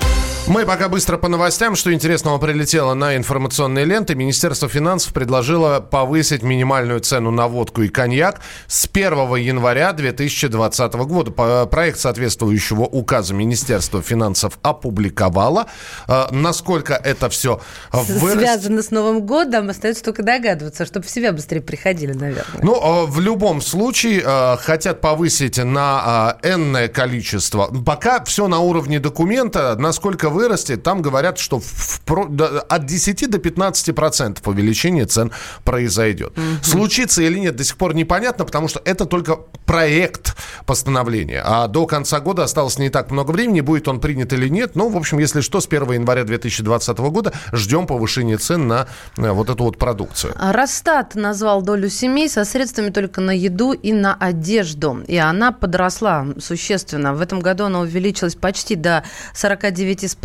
[0.51, 1.77] Мы пока быстро по новостям.
[1.77, 4.17] Что интересного прилетело на информационные ленты.
[4.17, 11.67] Министерство финансов предложило повысить минимальную цену на водку и коньяк с 1 января 2020 года.
[11.67, 15.67] Проект соответствующего указа Министерство финансов опубликовало.
[16.09, 17.61] Э, насколько это все
[17.93, 18.41] вырастет...
[18.41, 22.61] Связано с Новым годом, остается только догадываться, чтобы в себя быстрее приходили, наверное.
[22.65, 27.67] Ну, э, в любом случае, э, хотят повысить на энное количество.
[27.87, 29.77] Пока все на уровне документа.
[29.79, 35.33] Насколько вы вырастет, там говорят, что в, в, от 10 до 15 процентов увеличение цен
[35.64, 36.33] произойдет.
[36.37, 36.62] Угу.
[36.62, 41.42] Случится или нет, до сих пор непонятно, потому что это только проект постановления.
[41.44, 44.76] А до конца года осталось не так много времени, будет он принят или нет.
[44.76, 49.31] Ну, в общем, если что, с 1 января 2020 года ждем повышения цен на э,
[49.31, 50.35] вот эту вот продукцию.
[50.38, 55.03] Росстат назвал долю семей со средствами только на еду и на одежду.
[55.07, 57.14] И она подросла существенно.
[57.14, 60.20] В этом году она увеличилась почти до 49,5%.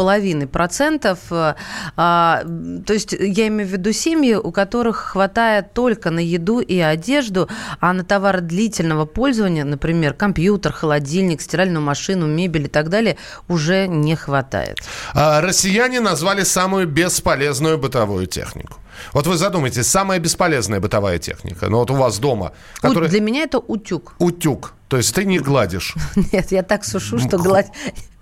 [1.98, 2.44] А,
[2.86, 7.50] то есть я имею в виду семьи, у которых хватает только на еду и одежду,
[7.80, 13.88] а на товары длительного пользования, например, компьютер, холодильник, стиральную машину, мебель и так далее, уже
[13.88, 14.78] не хватает.
[15.14, 18.80] А, россияне назвали самую бесполезную бытовую технику.
[19.14, 22.54] Вот вы задумайтесь, самая бесполезная бытовая техника, ну вот у вас дома.
[22.82, 23.10] Которая...
[23.10, 24.16] Для меня это утюг.
[24.20, 24.74] Утюг.
[24.88, 25.96] То есть ты не гладишь?
[26.32, 27.68] Нет, я так сушу, что гладь,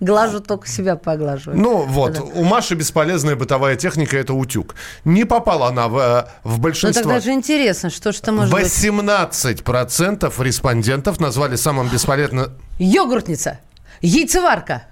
[0.00, 1.60] глажу только себя поглаживаю.
[1.60, 2.22] Ну вот, да.
[2.22, 4.74] у Маши бесполезная бытовая техника– это утюг.
[5.04, 7.02] Не попала она в, э, в большинство.
[7.02, 9.60] Ну тогда же интересно, что же это может 18% быть?
[9.60, 12.52] 18% респондентов назвали самым бесполезным...
[12.78, 13.60] Йогуртница,
[14.00, 14.84] яйцеварка,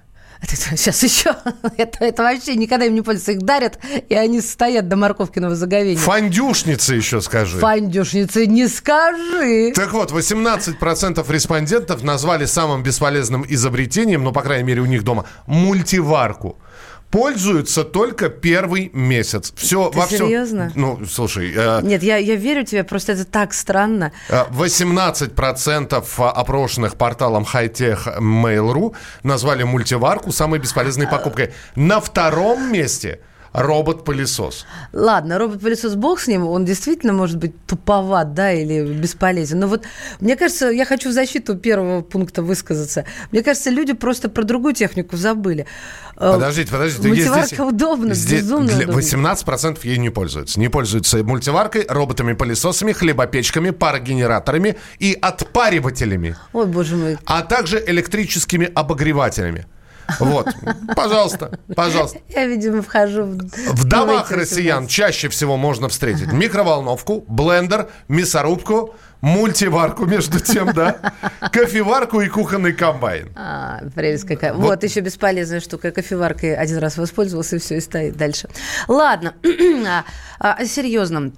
[0.77, 1.35] Сейчас еще.
[1.77, 3.33] Это, это вообще никогда им не пользуются.
[3.33, 3.79] Их дарят,
[4.09, 5.99] и они стоят до морковкиного заговения.
[5.99, 7.59] Фандюшница еще скажи.
[7.59, 9.73] Фандюшница не скажи.
[9.75, 15.27] Так вот, 18% респондентов назвали самым бесполезным изобретением, ну, по крайней мере, у них дома,
[15.47, 16.59] мультиварку
[17.13, 19.53] пользуются только первый месяц.
[19.55, 20.71] Все Ты во серьезно?
[20.71, 20.81] всем.
[20.81, 21.53] Ну, слушай.
[21.55, 24.13] Э, Нет, я, я верю тебе, просто это так странно.
[24.31, 31.53] 18% э, опрошенных порталом Hightech Mail.ru назвали мультиварку самой бесполезной покупкой.
[31.77, 33.21] На втором месте
[33.53, 34.67] робот-пылесос.
[34.93, 39.61] Ладно, робот-пылесос, бог с ним, он действительно может быть туповат, да, или бесполезен.
[39.61, 39.85] Но вот,
[40.21, 43.05] мне кажется, я хочу в защиту первого пункта высказаться.
[43.31, 45.67] Мне кажется, люди просто про другую технику забыли.
[46.17, 47.09] Э, подождите, подождите.
[47.09, 50.59] Мультиварка здесь, удобна, здесь безумно для, 18% ей не пользуются.
[50.59, 56.37] Не пользуются мультиваркой, роботами-пылесосами, хлебопечками, парогенераторами и отпаривателями.
[56.53, 57.19] Ой, боже мой.
[57.25, 59.67] А также электрическими обогревателями.
[60.19, 60.49] Вот,
[60.95, 62.19] пожалуйста, пожалуйста.
[62.29, 63.39] Я, видимо, вхожу в...
[63.73, 71.15] В домах россиян чаще всего можно встретить микроволновку, блендер, мясорубку, мультиварку, между тем, да,
[71.53, 73.33] кофеварку и кухонный комбайн.
[73.37, 74.53] А, прелесть какая.
[74.53, 75.91] Вот, вот еще бесполезная штука.
[75.91, 78.49] Кофеваркой один раз воспользовался, и все, и стоит дальше.
[78.89, 79.35] Ладно,
[79.87, 80.05] а,
[80.39, 81.33] а, о серьезном.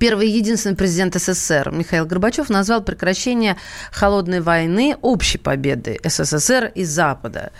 [0.00, 3.56] Первый и единственный президент СССР Михаил Горбачев назвал прекращение
[3.92, 7.52] холодной войны общей победой СССР и Запада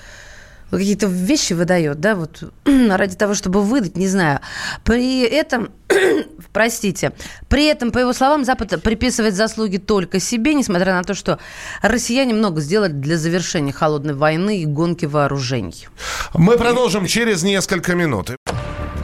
[0.71, 4.41] какие-то вещи выдает, да, вот ради того, чтобы выдать, не знаю.
[4.85, 5.71] При этом,
[6.53, 7.13] простите,
[7.49, 11.39] при этом, по его словам, Запад приписывает заслуги только себе, несмотря на то, что
[11.83, 15.89] россияне много сделали для завершения холодной войны и гонки вооружений.
[16.35, 18.31] Мы продолжим через несколько минут.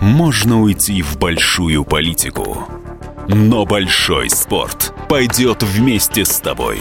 [0.01, 2.66] Можно уйти в большую политику,
[3.29, 6.81] но большой спорт пойдет вместе с тобой.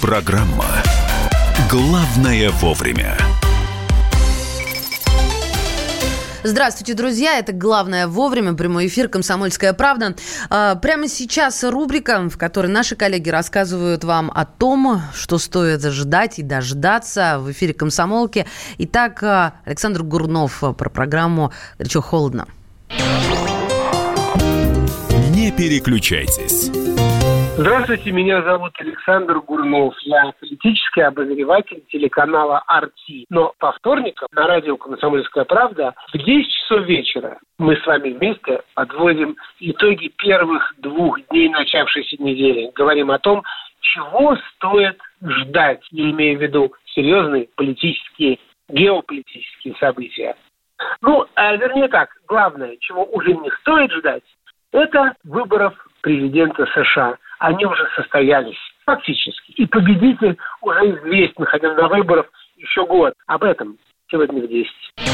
[0.00, 0.64] Программа
[1.70, 3.18] «Главное вовремя».
[6.42, 7.38] Здравствуйте, друзья.
[7.38, 8.54] Это «Главное вовремя».
[8.54, 10.16] Прямой эфир «Комсомольская правда».
[10.48, 16.38] А, прямо сейчас рубрика, в которой наши коллеги рассказывают вам о том, что стоит ждать
[16.38, 18.46] и дождаться в эфире «Комсомолки».
[18.78, 22.46] Итак, а, Александр Гурнов про программу «Горячо холодно».
[25.34, 26.70] Не переключайтесь.
[27.60, 29.94] Здравствуйте, меня зовут Александр Гурнов.
[30.00, 33.26] Я политический обозреватель телеканала «Арти».
[33.28, 38.62] Но по вторникам на радио «Комсомольская правда» в 10 часов вечера мы с вами вместе
[38.72, 42.72] подводим итоги первых двух дней начавшейся недели.
[42.74, 43.42] Говорим о том,
[43.80, 48.38] чего стоит ждать, я имею в виду серьезные политические,
[48.70, 50.34] геополитические события.
[51.02, 54.24] Ну, а вернее так, главное, чего уже не стоит ждать,
[54.72, 59.52] это выборов президента США– они уже состоялись фактически.
[59.52, 62.26] И победитель уже известен, хотя до выборов
[62.56, 63.14] еще год.
[63.26, 63.78] Об этом
[64.10, 65.09] сегодня в 10.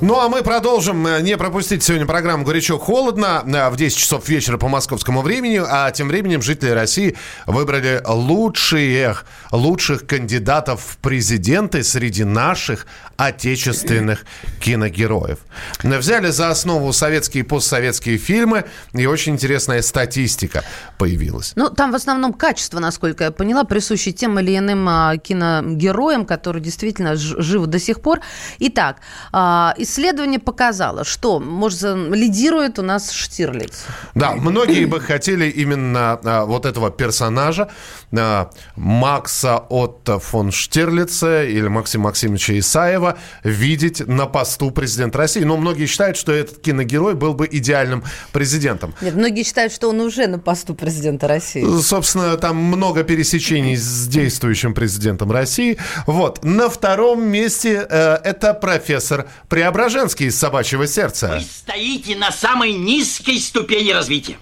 [0.00, 1.04] Ну, а мы продолжим.
[1.08, 5.60] Э, не пропустить сегодня программу «Горячо-холодно» э, в 10 часов вечера по московскому времени.
[5.60, 9.16] А тем временем жители России выбрали лучшие,
[9.50, 14.24] лучших кандидатов в президенты среди наших отечественных
[14.60, 15.40] киногероев.
[15.82, 20.62] Взяли за основу советские и постсоветские фильмы, и очень интересная статистика
[20.98, 21.52] появилась.
[21.56, 26.62] Ну, там в основном качество, насколько я поняла, присуще тем или иным а, киногероям, которые
[26.62, 28.20] действительно живы до сих пор.
[28.60, 28.98] Итак,
[29.32, 33.84] а, исследование показало, что, может, лидирует у нас Штирлиц.
[34.14, 37.68] Да, многие бы хотели именно а, вот этого персонажа,
[38.16, 45.40] а, Макса Отто фон Штирлица или Максима Максимовича Исаева видеть на посту президента России.
[45.40, 48.94] Но многие считают, что этот киногерой был бы идеальным президентом.
[49.00, 51.64] Нет, многие считают, что он уже на посту президента России.
[51.80, 55.78] Собственно, там много пересечений с действующим президентом России.
[56.06, 56.44] Вот.
[56.44, 59.77] На втором месте э, это профессор Преображенский
[60.24, 61.34] из «Собачьего сердца».
[61.34, 64.38] Вы стоите на самой низкой ступени развития.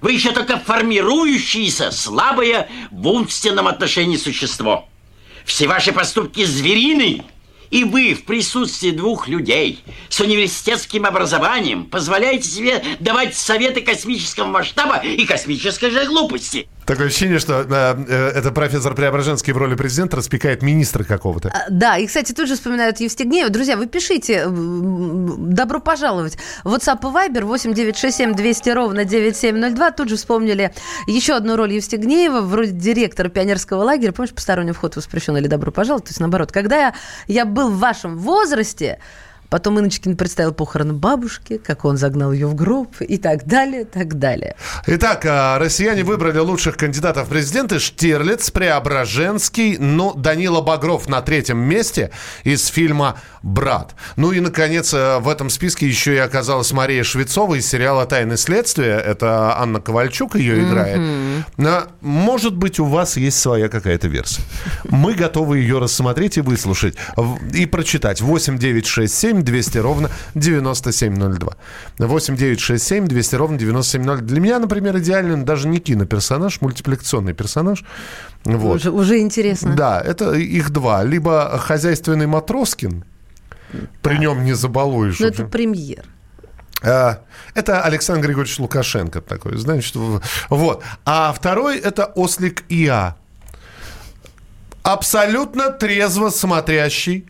[0.00, 4.88] Вы еще только формирующееся, слабое в умственном отношении существо.
[5.44, 7.24] Все ваши поступки звериные–
[7.72, 14.98] и вы в присутствии двух людей с университетским образованием позволяете себе давать советы космического масштаба
[14.98, 16.68] и космической же глупости.
[16.86, 21.48] Такое ощущение, что э, э, это профессор Преображенский в роли президента распекает министра какого-то.
[21.48, 23.50] А, да, и, кстати, тут же вспоминают Евстигнеева.
[23.50, 26.38] Друзья, вы пишите, добро пожаловать.
[26.64, 29.90] WhatsApp и Viber 8967 200 ровно 9702.
[29.92, 30.74] Тут же вспомнили
[31.06, 34.10] еще одну роль Евстигнеева, вроде директора пионерского лагеря.
[34.10, 36.06] Помнишь, посторонний вход воспрещен или добро пожаловать?
[36.06, 36.94] То есть, наоборот, когда я,
[37.28, 38.98] я был в вашем возрасте,
[39.52, 44.18] Потом Иночкин представил похороны бабушки, как он загнал ее в гроб и так далее, так
[44.18, 44.56] далее.
[44.86, 47.78] Итак, а, россияне выбрали лучших кандидатов в президенты.
[47.78, 52.12] Штирлиц, Преображенский, ну, Данила Багров на третьем месте
[52.44, 53.94] из фильма «Брат».
[54.16, 58.38] Ну и, наконец, э, в этом списке еще и оказалась Мария Швецова из сериала «Тайны
[58.38, 58.96] следствия».
[58.96, 60.96] Это Анна Ковальчук ее играет.
[60.96, 61.90] Mm-hmm.
[62.00, 64.40] Может быть, у вас есть своя какая-то версия.
[64.84, 66.96] Мы готовы ее рассмотреть и выслушать.
[67.52, 68.22] И прочитать.
[69.42, 71.56] 8967 200 ровно 9702.
[71.98, 74.16] 8 9 6 7 200 ровно 9702.
[74.26, 77.84] Для меня, например, идеален даже не киноперсонаж, мультипликационный персонаж.
[78.44, 78.76] Вот.
[78.76, 79.74] Уже, уже интересно.
[79.74, 81.04] Да, это их два.
[81.04, 83.04] Либо хозяйственный Матроскин,
[84.02, 85.18] при нем не забалуешь.
[85.20, 86.04] Но ну, это премьер.
[86.82, 87.20] А,
[87.54, 89.94] это Александр Григорьевич Лукашенко такой, значит,
[90.48, 90.82] вот.
[91.04, 93.16] А второй это Ослик Иа.
[94.82, 97.28] Абсолютно трезво смотрящий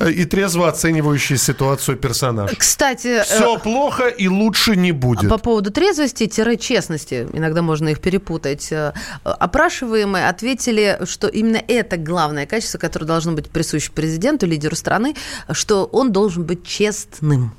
[0.00, 2.50] и трезво оценивающий ситуацию персонаж.
[2.56, 3.22] Кстати...
[3.22, 5.30] Все э, плохо и лучше не будет.
[5.30, 8.92] По поводу трезвости-честности, иногда можно их перепутать, э,
[9.24, 15.14] опрашиваемые ответили, что именно это главное качество, которое должно быть присуще президенту, лидеру страны,
[15.50, 17.52] что он должен быть честным.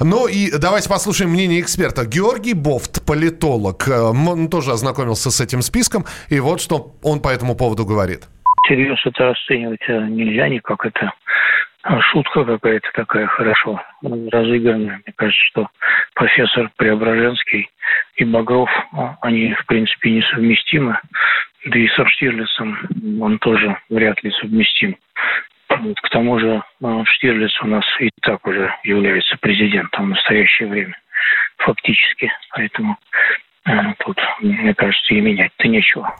[0.00, 2.06] Ну и давайте послушаем мнение эксперта.
[2.06, 7.28] Георгий Бофт, политолог, э, он тоже ознакомился с этим списком, и вот что он по
[7.28, 8.28] этому поводу говорит.
[8.64, 10.84] Всерьез это расценивать нельзя никак.
[10.84, 11.12] Это
[12.00, 15.00] шутка какая-то такая хорошо разыгранная.
[15.04, 15.68] Мне кажется, что
[16.14, 17.70] профессор Преображенский
[18.16, 20.98] и Багров, а, они, в принципе, несовместимы.
[21.64, 22.78] Да и со Штирлицем
[23.20, 24.96] он тоже вряд ли совместим.
[25.68, 30.98] К тому же а, Штирлиц у нас и так уже является президентом в настоящее время,
[31.58, 32.32] фактически.
[32.50, 32.96] Поэтому
[34.04, 36.14] тут, мне кажется, и менять-то нечего.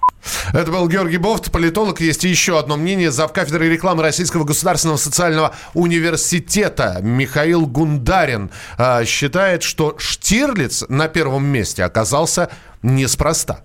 [0.52, 2.00] Это был Георгий Бофт, политолог.
[2.00, 3.10] Есть еще одно мнение.
[3.10, 3.32] Зав.
[3.32, 11.84] кафедры рекламы Российского государственного социального университета Михаил Гундарин э, считает, что Штирлиц на первом месте
[11.84, 12.50] оказался
[12.82, 13.60] неспроста.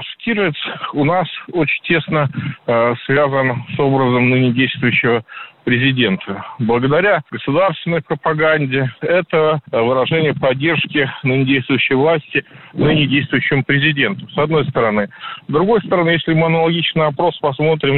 [0.00, 0.54] Штирлиц
[0.92, 2.30] у нас очень тесно
[2.66, 5.24] э, связан с образом ныне действующего
[5.68, 6.46] президента.
[6.60, 12.42] Благодаря государственной пропаганде это выражение поддержки ныне действующей власти,
[12.72, 15.10] ныне действующему президенту, с одной стороны.
[15.46, 17.96] С другой стороны, если мы аналогичный опрос посмотрим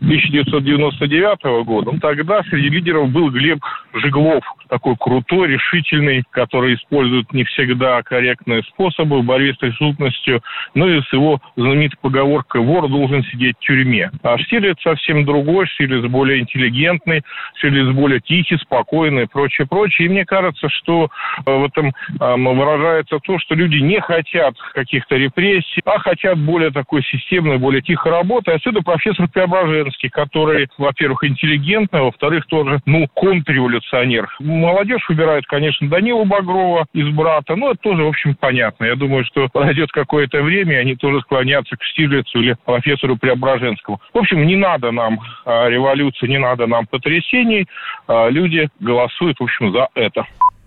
[0.00, 3.60] 1999 года, ну, тогда среди лидеров был Глеб
[3.94, 10.42] Жиглов, такой крутой, решительный, который использует не всегда корректные способы в борьбе с преступностью,
[10.74, 14.10] ну и с его знаменитой поговоркой «вор должен сидеть в тюрьме».
[14.24, 17.22] А Штирлиц совсем другой, Штирлиц более интеллигентный, приятный,
[17.60, 20.06] Селиз более тихий, спокойный и прочее, прочее.
[20.06, 21.10] И мне кажется, что
[21.44, 27.02] э, в этом выражается то, что люди не хотят каких-то репрессий, а хотят более такой
[27.04, 28.52] системной, более тихой работы.
[28.52, 34.28] Отсюда профессор Преображенский, который, во-первых, интеллигентный, а во-вторых, тоже, ну, контрреволюционер.
[34.40, 38.86] Молодежь выбирает, конечно, Данилу Багрова из брата, но это тоже, в общем, понятно.
[38.86, 44.00] Я думаю, что пройдет какое-то время, и они тоже склонятся к Штирлицу или профессору Преображенскому.
[44.12, 47.66] В общем, не надо нам а, революции, не надо нам потрясений,
[48.06, 50.24] а, люди голосуют, в общем, за это.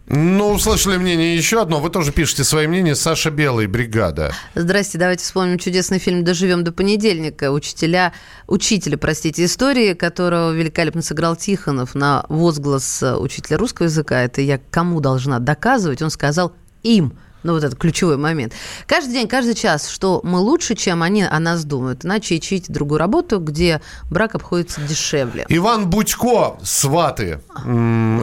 [0.07, 1.79] Ну, услышали мнение еще одно.
[1.79, 2.93] Вы тоже пишете свое мнение.
[2.93, 4.33] Саша Белый, бригада.
[4.53, 7.51] Здрасте, давайте вспомним чудесный фильм «Доживем до понедельника».
[7.51, 8.13] Учителя,
[8.47, 14.21] учителя, простите, истории, которого великолепно сыграл Тихонов на возглас учителя русского языка.
[14.21, 16.03] Это я кому должна доказывать?
[16.03, 17.13] Он сказал «им».
[17.45, 18.53] Ну, вот это ключевой момент.
[18.87, 22.03] Каждый день, каждый час, что мы лучше, чем они о нас думают.
[22.03, 25.45] Иначе ищите другую работу, где брак обходится дешевле.
[25.49, 27.39] Иван Будько, «Сваты».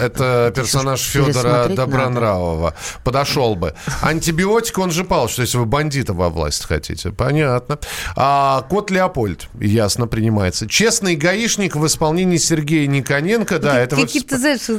[0.00, 2.74] Это персонаж Федора Добронравова.
[3.04, 3.74] Подошел бы.
[4.02, 7.12] Антибиотик, он же пал, что если вы бандита во власть хотите.
[7.12, 7.78] Понятно.
[8.16, 10.66] А кот Леопольд, ясно, принимается.
[10.66, 13.60] Честный гаишник в исполнении Сергея Никоненко.
[13.60, 14.32] Да, это вы, всп...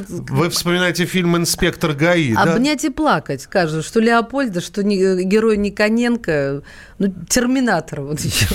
[0.08, 2.34] вы вспоминаете фильм «Инспектор ГАИ».
[2.34, 2.88] Обнять да?
[2.88, 6.62] и плакать, скажут, что Леопольд Леопольда, что не, э, герой Никоненко,
[6.98, 8.46] ну, терминатор вот еще.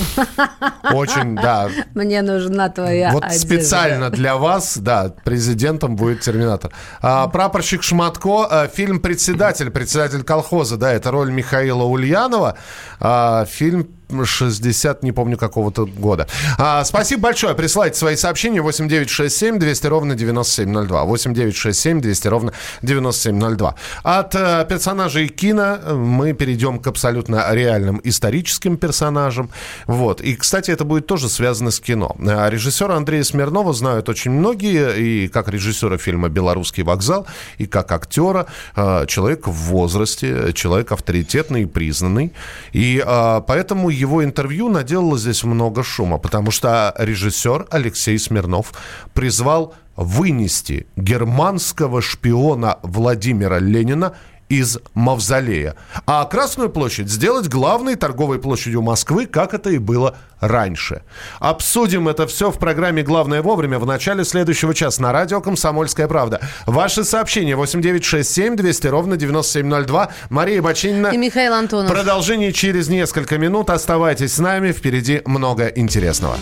[0.92, 1.68] Очень, да.
[1.94, 3.46] Мне нужна твоя Вот одежда.
[3.46, 6.70] специально для вас, да, президентом будет терминатор.
[7.00, 12.56] А, прапорщик Шматко, а, фильм «Председатель», председатель колхоза, да, это роль Михаила Ульянова.
[13.00, 13.88] А, фильм
[14.24, 16.26] 60, не помню, какого-то года.
[16.58, 17.54] А, спасибо большое.
[17.54, 21.04] Присылайте свои сообщения 8967 200 ровно 9702.
[21.04, 23.74] 8967 200 ровно 9702.
[24.02, 29.50] От э, персонажей кино мы перейдем к абсолютно реальным историческим персонажам.
[29.86, 30.20] Вот.
[30.20, 32.16] И, кстати, это будет тоже связано с кино.
[32.26, 37.26] А режиссера Андрея Смирнова знают очень многие, и как режиссера фильма «Белорусский вокзал»,
[37.58, 38.46] и как актера.
[38.76, 42.32] Э, человек в возрасте, человек авторитетный и признанный.
[42.72, 48.72] И э, поэтому его интервью наделало здесь много шума, потому что режиссер Алексей Смирнов
[49.14, 54.14] призвал вынести германского шпиона Владимира Ленина
[54.50, 55.76] из Мавзолея.
[56.06, 61.02] А Красную площадь сделать главной торговой площадью Москвы, как это и было раньше.
[61.38, 66.40] Обсудим это все в программе «Главное вовремя» в начале следующего часа на радио «Комсомольская правда».
[66.66, 70.08] Ваши сообщения 8967 200 ровно 9702.
[70.30, 71.08] Мария Бочинина.
[71.08, 71.90] И Михаил Антонов.
[71.90, 73.70] Продолжение через несколько минут.
[73.70, 74.72] Оставайтесь с нами.
[74.72, 76.36] Впереди много интересного.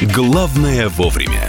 [0.00, 1.48] Главное вовремя.